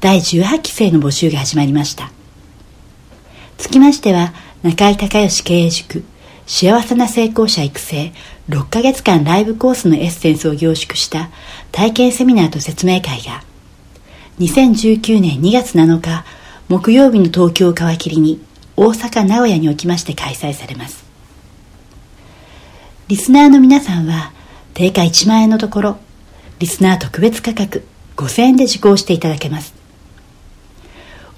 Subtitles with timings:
[0.00, 2.10] 第18期生の募集が始まりました。
[3.58, 4.32] つきましては
[4.62, 6.04] 中井隆義経営塾
[6.46, 8.12] 幸せな成功者育成
[8.48, 11.28] 6ヶ月間ライブコースのエッセンスを凝縮した
[11.70, 13.44] 体験セミナーと説明会が
[14.38, 16.24] 2019年2月7日
[16.68, 18.42] 木曜日の東京を皮切りに
[18.76, 21.04] 大阪名古屋におきまして開催されます。
[23.08, 24.32] リスナーの皆さんは
[24.72, 25.98] 定価1万円のところ
[26.58, 27.84] リスナー特別価格
[28.16, 29.79] 5000円で受講していただけます。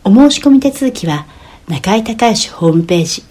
[0.04, 1.26] お申し込み手続きは
[1.68, 3.22] 中井隆義ホームページ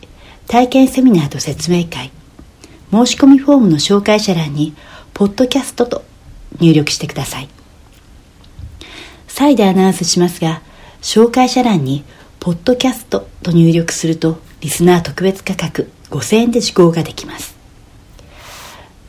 [0.47, 2.11] 体験セミナーと説明会
[2.91, 4.73] 申し込みフォームの紹介者欄に
[5.13, 6.03] ポッドキャストと
[6.59, 7.49] 入力してください。
[9.27, 10.61] 再でアナウンスしますが
[11.01, 12.03] 紹介者欄に
[12.39, 17.55] ポッドキャストと入力するとリスナー特別価格5000円で受講ができます。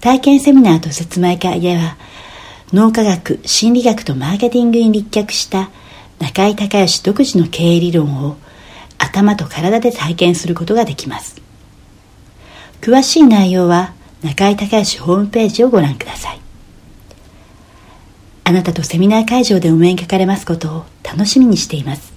[0.00, 1.96] 体験セミナーと説明会では
[2.72, 5.70] 脳科学心理学とマーケティングに立脚した
[6.22, 8.36] 中井隆義独自の経営理論を
[8.96, 11.42] 頭と体で体験することができます
[12.80, 13.92] 詳しい内容は
[14.22, 16.40] 中井隆義ホームページをご覧ください
[18.44, 22.12] あなたとセミナー会場でお目にかかれますことを楽しみにしています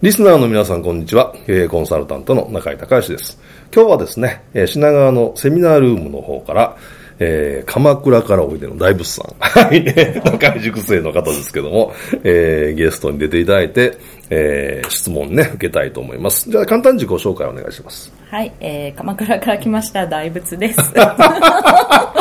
[0.00, 1.32] リスナーの皆さん、こんにちは。
[1.46, 3.38] 経営コンサルタントの中井隆義です。
[3.72, 6.76] 今日はですね、品川のセミナールームの方から、
[7.18, 9.34] えー、鎌倉からおいでの大仏さん。
[9.38, 11.92] はいね、中井塾生の方ですけども、
[12.24, 13.98] えー、ゲストに出ていただいて、
[14.30, 16.50] えー、質問ね、受けたいと思います。
[16.50, 18.12] じゃあ、簡単に自己紹介お願いします。
[18.30, 20.78] はい、えー、鎌倉から来ました大仏です。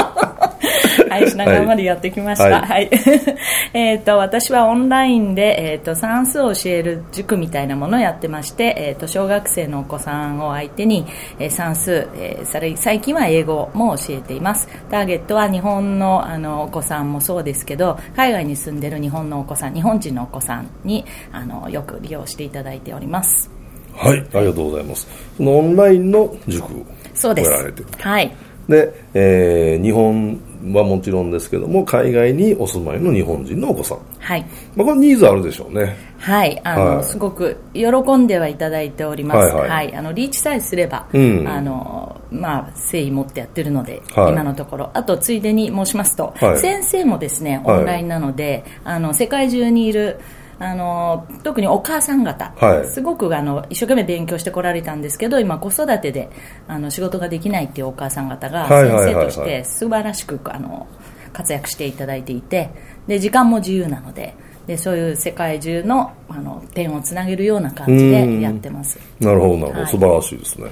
[1.12, 2.46] はい、品川までやってきました。
[2.46, 2.62] はい。
[2.62, 2.90] はい、
[3.74, 11.06] えっと、私はオンラインで、えっ、ー、と、算数を教える塾みたいなものをやってまして、えっ、ー、と、小学生のお子さんを相手に、
[11.38, 14.70] えー、算数、えー、最近は英語も教えています。
[14.90, 23.52] ターゲットは日本の、あの、お子さんもそうですけど、海外に住んでる日本のお子さん、日本人のお子さんに、あの、よく利用していただいております。
[23.94, 25.10] はい、ありがとうございます。
[25.36, 26.86] そのオンラインの塾を
[27.28, 27.88] やられてる。
[28.00, 28.32] はい。
[28.72, 30.42] で、えー、日本
[30.74, 34.46] はもちろんですけども海外にお住まいの日本人のお子さん、はい。
[34.76, 35.98] まあ、これニーズあるでしょうね。
[36.20, 36.62] はい。
[36.64, 37.86] あの、はい、すごく喜
[38.18, 39.70] んではいただいております、はい、はい。
[39.70, 44.92] はい、あのリーチさえすれば、うん、あのまあ、誠意持ってやってるので、はい、今のところ。
[44.94, 50.20] あとついでに申しますと、先生もですねオンラインなので、あの世界中にいる
[50.62, 56.30] あの特にお母さん方、はい、すごくあの一生懸命勉強してこられたんですけど今子育てで
[56.68, 60.86] あの仕事ができないっていうお母さん方が先生として素晴らしくあの
[61.34, 62.70] 活躍していただいていて
[63.08, 64.36] で時間も自由なので
[64.68, 69.00] でそういう世界中のあの点をつなげるような感じでやってます。
[69.20, 70.70] なるほどなるほど、はい、素晴らしいですね。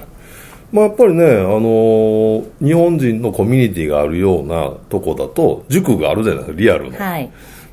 [0.72, 7.30] まあ、やっぱりね、あのー、日本人のコミュニティがあるようなとこだと塾があるじゃないですかリアルの、はい、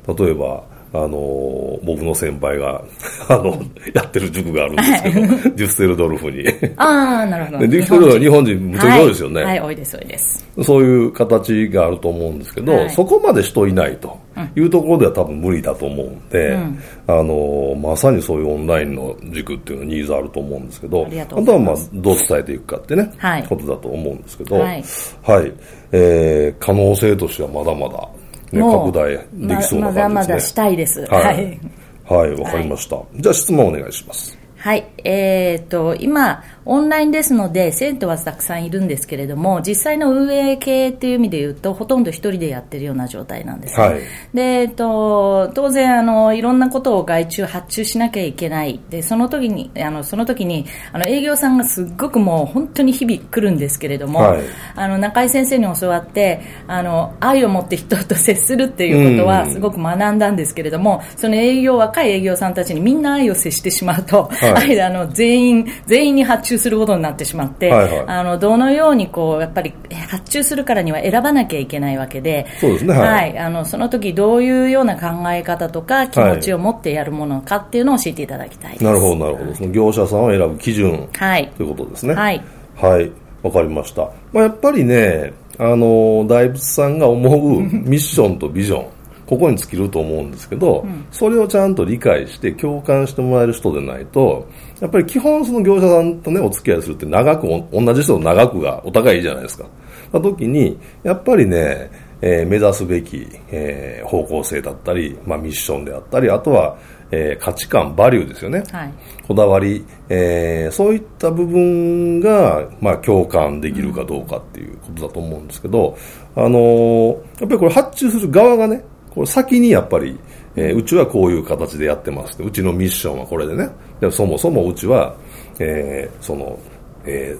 [0.08, 0.64] 例えば
[1.04, 2.82] あの僕の先輩が
[3.28, 3.60] あの
[3.94, 6.44] やってる塾があるんですけど、デュッセルドルフに。
[6.76, 7.58] ああなるほど。
[7.58, 10.48] デュッセルドルフは日本人むちゃくちゃ多いですよね、はい、はい、多いです多いです。
[10.62, 14.18] そういう形があると思うんですけど、はい、そこまで人いないと
[14.56, 24.84] いうところでは多分無理だと思うんで、うん、あのまさにそういうオンラインの塾っていうのニーズあると思うんですけどあとはまあどう伝えていくかってね、はい、ことだと思うんですけどはい、
[25.22, 25.52] はい、
[25.92, 28.08] えー、可能性としてはまだまだ
[28.52, 29.80] ね、拡大できそうな感じですね。
[29.80, 31.06] まだまだしたいです。
[31.06, 31.60] はい。
[32.04, 32.98] はい、わ、かりました。
[33.16, 34.37] じゃあ質問お願いします。
[34.58, 34.90] はい。
[35.04, 44.00] えっ、ー、と、今、オンラインですので、生徒はたくさんいるんですけれども、実際の運営系っていう意味で言うと、ほとんど一人でやってるような状態なんです、ね、はい、
[44.34, 48.80] で、えっと、当然、あの、いろんなことを外注、発注しなきゃいけない。
[48.90, 54.42] で、その時に、あの、その時に、あの、営業さんがすっごくもう本当に日々来るんですけれども、はい、
[54.74, 69.74] あの、中井先生に教わって、あの、愛を持って人と接するっていうことはすごく学んだんですけれども、その営業、若い営業さんたちにみんな愛を接してしまうと、はい間の全員全員に発注することになってしまって、はいはい、あのどのようにこうやっぱり
[70.08, 79.54] 発注するからには選ばなきゃいけないわけでそうですね、はい、はい、あのその時どういうような考え方とか気持ちを持ってやるものかっていうのを教えていただきたいです、なるほどなるほど。
[79.54, 82.14] その業者さんを選ぶ基準、はい、ということですね。
[82.14, 82.42] はい。
[82.76, 83.10] はい。
[83.42, 88.86] わかりました、まあ、やっぱりねあの大仏さんが思う ミッションとビジョン
[89.28, 94.48] ここに尽きると思うんですけど、うん、それをちゃんと理解して共感してもらえる人でないと、
[94.80, 99.66] やっぱり基本その業者さんとね、お付き合いするって長く、同じ人と長くがお互いいいじゃないですか。
[100.12, 101.90] た時に、やっぱりね、
[102.20, 106.78] えー、目指すべき、えー、方向性だったり、まあ、ミッションであったり、あとは、
[107.10, 108.64] えー、価値観、バリューですよね。
[108.72, 108.92] はい、
[109.26, 115.96] こだわり、えー、そういった部分が、まあ、共感できるかどうかっていうことだと思うんですけど、
[116.34, 118.82] あのー、やっぱりこれ発注する側がね、
[119.18, 120.16] これ先にやっぱり、
[120.54, 123.68] えー、うちはこういう形でやってますうちのミッションはこれでね。
[124.00, 125.16] でそもそもうちは、
[125.58, 126.56] えー、その、
[127.04, 127.36] え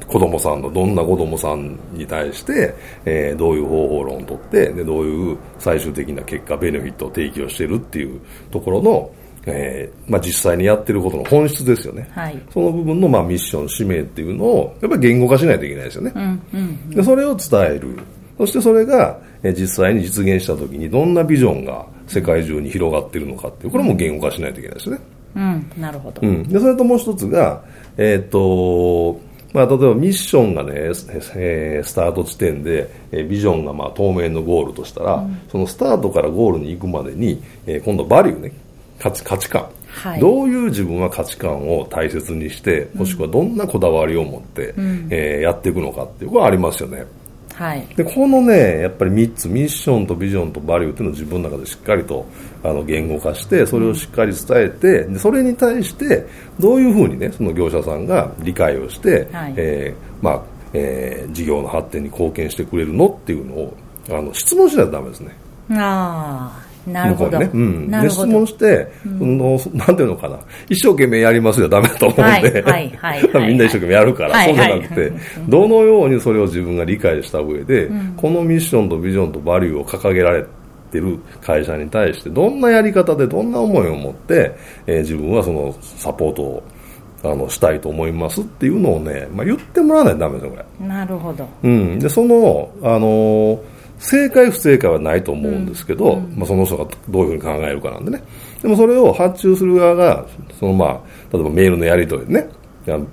[0.00, 2.74] ー、子供さんのどんな子供さんに対して、
[3.06, 9.10] えー、どういう方法論をとってでどういう最終的な結果ベネフィットを提供しているっていうところの
[9.46, 17.98] えーまあ、実際にやってることの本質ですよね、はい、その部分の、まあ、ミッション、使命っていうのをやっぱり言語化しないといけないですよね、うんうんうん、でそれを伝える
[18.38, 25.00] そしてそれが実際に実現した時にどんなビジョンが世界中に広がっているのかっていうこれも言語化しないといけないですよね。
[25.36, 26.20] うん、なるほど。
[26.22, 27.62] うん、でそれともう一つが、
[27.96, 29.20] えっ、ー、と
[29.54, 38.52] まあ、例えばミッションがね、えー、スタート地点で、えー、ビジョンがまあ当面のゴールとしたら、うん、そのスタートからゴールに行くまでに、えー、今度バリューね
[38.98, 47.04] 価値価値観、はい、どういう自分は価値観を大切にしてもしくはどんなこだわりを持って、うん、えー、やっていくのかっていうこれはありますよね。
[47.54, 52.26] はい、でこのねやっぱり3つミッションとビジョンとバリューっていうのを自分の中でしっかりと
[52.64, 56.26] あの言語化してそれをしっかり伝えてでそれに対して
[56.58, 63.76] どういうふうにねその業者さんが理解をして、はい、えー、まあえー、事業の発展に貢献してくれるのっていうのを
[64.10, 65.36] あの質問しないとダメですね。
[65.70, 67.38] あなるほど。
[67.38, 67.90] ね、うん。
[67.90, 70.38] で、質問して、うん、の、なんていうのかな。
[70.68, 72.24] 一生懸命やりますよダメだと思うんで。
[72.24, 73.30] はい、はい、はい。
[73.48, 75.12] みんな一生懸命やるから、そうじゃなくて、
[75.48, 80.44] どのようにそれを自分が理解した上で、このミッションとビジョンとバリューを掲げられ
[80.92, 84.52] てる会社に対して、どんなやり方でどんな思いを持って、
[84.86, 86.62] えー、自分はそのサポートを
[87.22, 90.86] あのしたいと思いますっていうのをね、まあ、言ってもらわないとダメですよ、これ。
[90.86, 91.48] なるほど。
[91.62, 91.98] うん。
[91.98, 98.22] で、その、あのー正解不正解はないと思うんですけど、うん、まあ、その人がどういうふうに考えるかなんでね。
[98.62, 100.26] でもそれを発注する側が、
[100.58, 101.00] そのまあ、
[101.32, 102.48] 例えばメールのやり取りでね、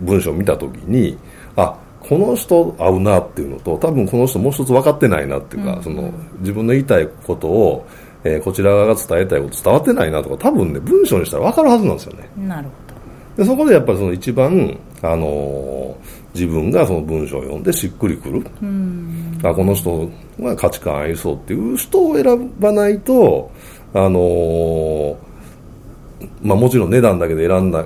[0.01, 1.17] 文章を見たときに、
[1.55, 7.85] あ、この人合うなっていうのと、多分この人もう一つ分かってないなっていうか、うん、その自分の言いたいことを、
[8.23, 12.29] えー、こちら側が伝えたいこと伝わってないなとか、多分ね、文章にしたら分かるはずなんですよね。
[12.37, 12.90] なるほど。
[13.37, 23.51] でそこでやっぱりその一番、あのー自分がその文章を読んでしっくりくる、うん、あこの人が価値観合いそうっていう人を選ばないと、
[23.93, 25.17] あのー、
[26.41, 27.85] まあ、もちろん値段だけで選んだ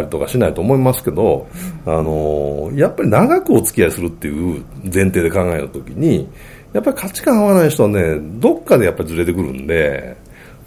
[0.00, 1.48] りとかしないと思いますけど、
[1.84, 6.28] あのー、やっぱり長くお付き合いするっていう前提で考えたときに
[6.72, 10.16] やっぱり価値観合わない人はねどっかでやっぱりずれてくるんで、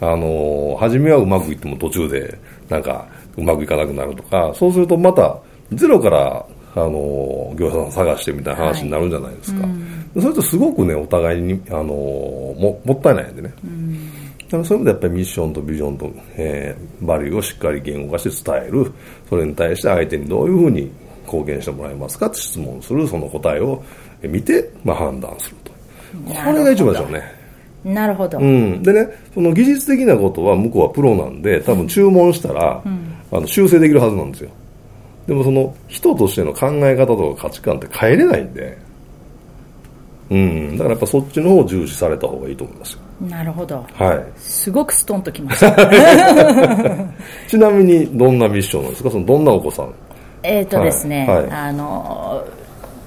[0.00, 5.36] あのー、初めはうまくいっても途中でなんかうまくいかなくなるとかそうするとまた
[5.72, 14.10] ゼロからあの業者さん探してみたいな話になるんじゃないですか、はいうん、それとすごくねお互いにあのももったいないんでね、うん、
[14.44, 18.92] だからそういう意味でやっぱりミッションとビジョンと、えー、バリューをしっかり言語化して伝える。
[19.28, 20.90] それに対して相手にどういうふうに
[21.24, 23.08] 貢献してもらえますかって質問する。
[23.08, 23.82] その答えを
[24.22, 25.72] 見て、まあ、判断すると。
[26.34, 27.35] これが一番でしょうね
[27.86, 34.50] なるほど、うん、でねその技術的なことは向こうはプロなんで多分注文したら、うん、あの修正できるはずなんですよ。
[35.28, 38.78] でもその人としての考え方とか価値観って変えれないんで、
[40.30, 43.00] うん、だからやっぱそっちの方を重視された方がいいと思いますよ。
[43.28, 43.84] なるほど。
[43.94, 44.24] はい。
[44.36, 45.72] すごくストンときました。
[47.48, 49.10] ちなみにどんなミッションなんですか？
[49.10, 49.94] そのどんなお子さん？
[50.42, 51.42] えっ、ー、とですね、はい。
[51.42, 52.44] はい、あの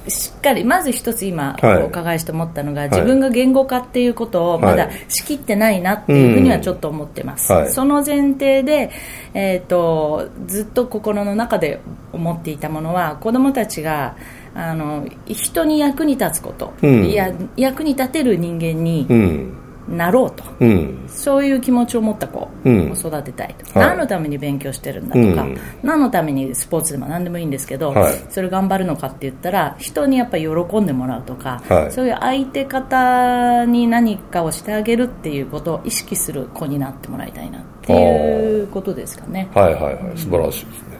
[0.07, 8.91] しっかりまず一つ今お伺いして思ったのが、はい、自分が言語化っていうことをまだ仕切ってないなっていうふうにはちょっと思ってます、はい、その前提で、
[9.33, 11.81] えーと、ずっと心の中で
[12.13, 14.15] 思っていたものは子どもたちが
[14.55, 22.49] あの人に役に立つこと、うん、いや役に立てる人間に、うんなろうと、うん、そういう気持ちを持った子を
[22.95, 39.49] 育てたいと、うん、何のために勉強してるんだとか、はい、何のためにスポーツでも何でもいいんですけど、はい、それ頑張るのかって言ったら人にやっぱり喜んでもらうとか、はい、そういう相手方に何かをしてあげるっていうことを意識する子になってもらいたいなっていうことですかね。
[39.53, 40.17] はいはいはい。
[40.17, 40.99] 素晴らしいですね。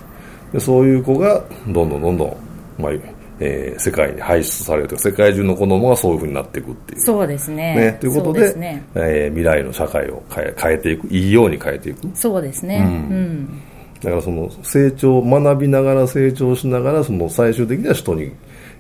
[0.54, 2.38] でそういう子がどんどんどんどん、
[2.80, 2.92] まあ
[3.40, 7.02] えー、世界に排出されると世界中の子供がそういうふうになっていくっていう。
[7.02, 7.76] そうですね。
[7.76, 7.98] ね。
[8.00, 12.10] ということでで、ね、えー、未来の社会を変え変えていくいいように変えていく。
[12.14, 13.62] そうですね、うん、うん。
[14.02, 18.32] だからその成長学びながら成長しながらその最終的には人に、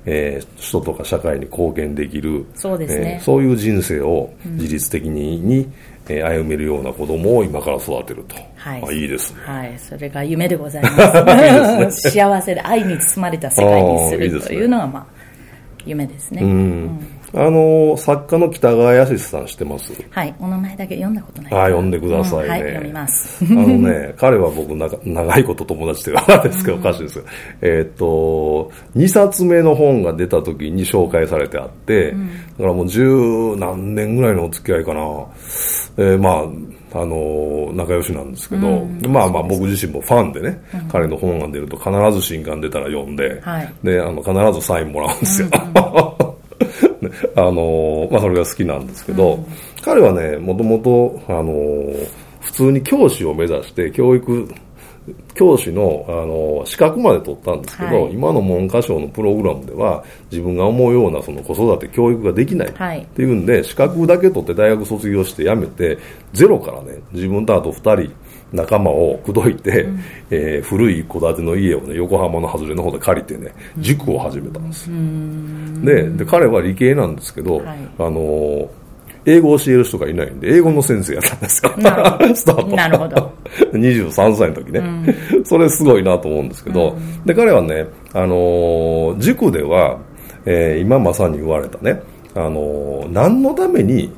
[0.05, 5.71] えー、人とか社会に貢献できるそうですね、えー、そういう人生を自律的にうん、に
[6.09, 8.83] えー、歩めるような子供を今から育てると、はい。
[8.85, 9.39] あ、いいですね。
[9.45, 9.79] はい。
[9.79, 15.05] それが夢でございます、 ね、幸せで愛に包まれた世界にするというのがまあ
[15.85, 16.41] 夢ですね、
[17.33, 19.93] あの作家の北川康さん知ってます？
[20.09, 20.35] はい。
[20.39, 23.45] お名前だけ読んだことないあ読んでくださいね、うん、はい、読みます。
[23.45, 27.27] あのね彼は僕な長いこと友達っていうかですけど、おかしいですけど
[27.61, 35.01] えっ、と2冊目の本が出た時に紹介されてあって、うん、だからもう十何年ぐらいのお付き合いかな。
[35.97, 36.43] えー、まあ
[36.93, 46.29] あの仲良しなんですけど、うん、まあまあ僕自身もファンでね、うん、彼の本が出ると必ず新刊出たら読んで、はい、であの必ずサインもらうんですよ、うんうん。
[47.35, 49.45] あのまあ、それが好きなんですけど、うん、
[49.81, 51.53] 彼はね、もともと、あの
[52.41, 54.47] 普通に教師を目指して、教育、
[55.33, 63.25] 教師のあの資格まで取ったんですけど、はい、今の文科省のプログラムでは自分が思うようなその子育て教育ができないってい。
[63.25, 65.97] うんで、はい、資格だけ取って大学卒業して辞めて
[66.33, 68.13] ゼロからね自分とあと2人
[68.51, 69.99] 仲間を口説いて、うん、
[70.31, 74.95] えー、古い戸建ての家をね横浜の外れの方で借りてね塾を始めたんですよ、
[75.85, 78.78] でで彼は理系なんですけど、はい、あのー
[79.29, 81.71] 英語を教える人がいないんで、英語の先生やったんですよ。
[81.77, 82.75] スタート。
[82.75, 83.31] なるほど。
[83.73, 89.97] 23歳の時ね、うん、それすごいなと思うんですけど、うん、で、彼はね、あのー、塾では、
[90.45, 92.01] えー、今まさに言われたね、
[92.35, 94.11] あのー、何のために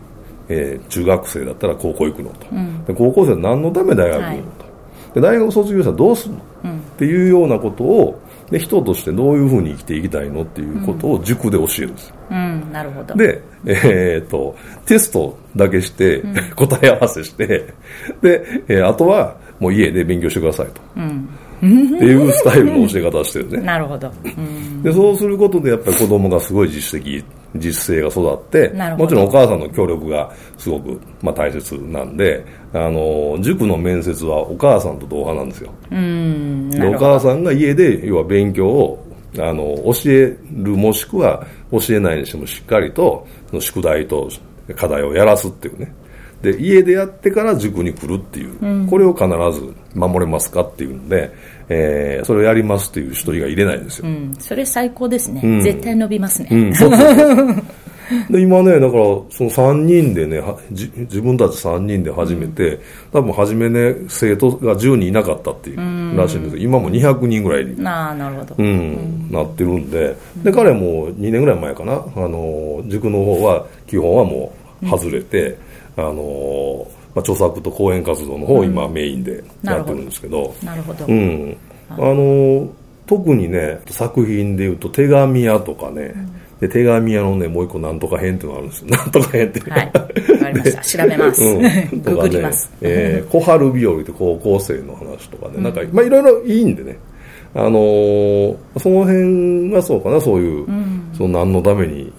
[0.52, 4.70] えー、中学生だったら高校行くのと、うん、で高校生は何のため大学行くのと、は
[5.12, 8.20] い、で大学卒業したらどうするの、うん、っていうようなことを
[8.52, 13.16] で人としてどういうふうに生きていきたいのっていうことを塾で教えるんですよ、うん、なるほど。
[13.16, 14.56] で、えー、っと
[14.86, 16.22] テストだけして、
[16.56, 17.74] 答え合わせして
[18.22, 20.82] で、えー、あとはもう家で勉強してくださいと、
[21.62, 23.62] っていうスタイルの教え方をしてるね。
[23.66, 24.12] なるほど、
[24.84, 27.24] でそうすることでやっぱり子供がすごい実績
[27.56, 35.72] 実性が育ってもちろんお母さんの協力がすごく、まあ、大切なんであの塾の面接はお母さんと同派なんですよ。
[36.80, 39.06] でお母さんが家で要は勉強を
[39.38, 44.30] あの教えるもしくは教えないにしてもしっかりとその宿題と
[44.76, 45.94] 課題をやらすっていうね。
[46.42, 51.32] で家でやってから塾に来るっていう、うん、これを必ず守れますかっていうんで、
[51.70, 56.74] えー、それをやりますっていう一人が入れないんですよ、うん、それ最高ですね、うん、絶対伸びますね、
[58.30, 62.80] で今ねだからその3人でね自分たち3人で始めて、
[63.12, 67.82] 多分初めね生徒が10人いなかったっていうらしいんですけど今も200人ぐらいに。
[67.82, 70.16] ななるほど、うん、なってるんで。
[70.44, 71.94] で彼も2年ぐらい前かな。
[71.94, 75.58] あの塾の方は基本はもう外れて、
[75.96, 81.58] あのまあ、著作と講演活動の方を今メインでやってるんですけど、なるほど、うん、
[81.90, 81.96] あ。
[81.98, 82.70] の
[83.06, 86.14] 特にね作品でいうと手紙屋とかね、
[86.62, 88.88] で手紙屋のねもう一個なんとか編っていうのがあるんですよ。
[88.96, 89.86] なんとか編ってはい。
[89.86, 90.82] わかりました。
[90.82, 91.62] 調べます、うん、
[92.02, 95.74] ググります、えー、 小春日和って高校生の話とかね、うん、なん。
[95.74, 96.98] かまあいろいろいいんでね。
[97.54, 102.14] あのー、その辺がそうかなそういう、うん、その何のために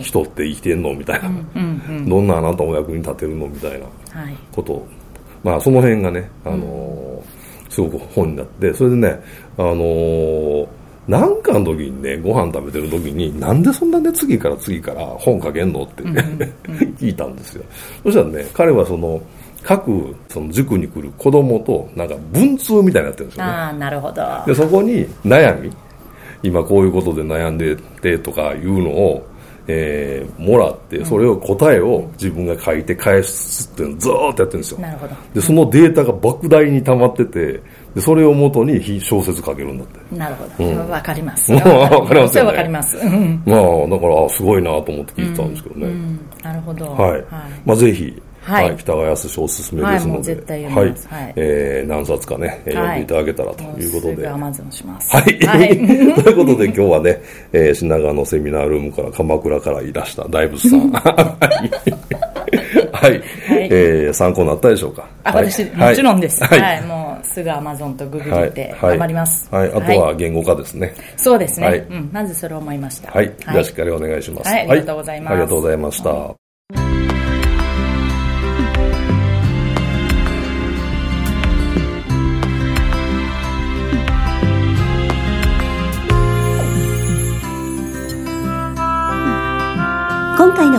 [0.00, 1.30] 人って生きてんのみたいな、
[2.08, 3.86] どんなあなたお役に立てるのみたいな
[4.52, 4.82] こと、はい、
[5.44, 9.20] まあその辺がね、あのー、すごく本になってそれでね、
[9.58, 10.68] あのー、
[11.08, 16.22] なんかの時にねご飯食べてる時になんでそんなね次から次から本書けんのってね、
[16.98, 17.64] 聞いたんですよ。
[18.02, 19.20] そしたらね彼はその
[19.62, 23.50] 各その塾に来る子供となんか文通みたいになってるんですよね。
[23.50, 24.22] ああなるほど。
[24.46, 25.70] でそこに悩み
[26.42, 29.26] 今こういうことで悩んでてとかいうのを
[29.68, 34.80] えー、もらってそれを答えを自分が書いて返すっていうのをずーっとやってるんですよ。
[34.80, 35.14] なるほど。
[35.34, 37.60] でそのデータが莫大に溜まってて
[37.94, 40.16] でそれをもとに小説書けるんだって。
[40.16, 42.96] なるほど、うん、分かります分かりますよ、 ね、分かります。
[43.44, 45.92] まあだからすごいなと思って聞いてたんですけどね、うん。
[45.92, 46.92] うん、なるほど。
[46.92, 47.24] はい、はい、
[47.64, 50.68] まあぜひはい、北川康おすすめですので、はい。
[50.68, 50.94] はい、
[51.34, 54.28] えー、何冊かね、読んでいただけたらということで。
[54.28, 55.16] アマゾンします。
[55.16, 55.38] はい。
[55.44, 55.68] はい、
[56.22, 57.20] ということで今日はね、
[57.52, 60.90] えー、品川のセミナールームから鎌倉からいらした大仏さん。
[62.92, 63.10] はい。
[63.10, 63.20] はい、
[63.68, 65.08] えー、参考になったでしょうか？
[65.24, 66.44] 私、もちろんです。
[66.44, 66.82] はい。
[66.82, 69.48] もうすぐアマゾンとググって頑張ります。
[69.50, 69.68] はい。
[69.72, 70.94] あとは言語化ですね。
[71.16, 71.66] そうですね。
[71.66, 71.78] はい。
[71.80, 72.10] うん。
[72.12, 73.10] まずそれを思いました。
[73.10, 73.32] はい。
[73.38, 74.48] じゃあしっかりお願いします。
[74.48, 74.70] はい。
[74.70, 75.32] ありがとうございます。
[75.32, 76.45] ありがとうございました。